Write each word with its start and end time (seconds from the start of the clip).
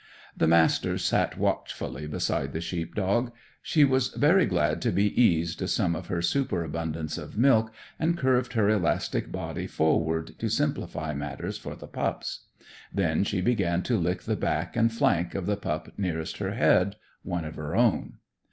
The 0.35 0.47
Master 0.47 0.97
sat 0.97 1.37
watchfully 1.37 2.07
beside 2.07 2.53
the 2.53 2.59
sheep 2.59 2.95
dog. 2.95 3.31
She 3.61 3.83
was 3.83 4.07
very 4.07 4.47
glad 4.47 4.81
to 4.81 4.91
be 4.91 5.05
eased 5.21 5.61
of 5.61 5.69
some 5.69 5.95
of 5.95 6.07
her 6.07 6.23
superabundance 6.23 7.19
of 7.19 7.37
milk, 7.37 7.71
and 7.99 8.17
curved 8.17 8.53
her 8.53 8.67
elastic 8.67 9.31
body 9.31 9.67
forward 9.67 10.33
to 10.39 10.49
simplify 10.49 11.13
matters 11.13 11.59
for 11.59 11.75
the 11.75 11.85
pups. 11.85 12.45
Then 12.91 13.23
she 13.23 13.41
began 13.41 13.83
to 13.83 13.97
lick 13.99 14.23
the 14.23 14.35
back 14.35 14.75
and 14.75 14.91
flank 14.91 15.35
of 15.35 15.45
the 15.45 15.55
pup 15.55 15.91
nearest 15.99 16.37
her 16.39 16.55
head; 16.55 16.95
one 17.21 17.45
of 17.45 17.53
her 17.57 17.75
own. 17.75 18.13